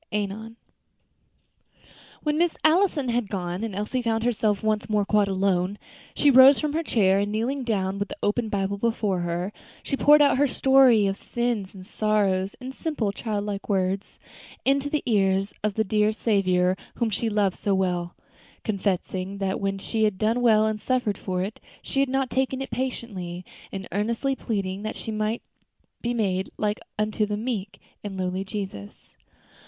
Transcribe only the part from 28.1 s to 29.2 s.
lowly Jesus.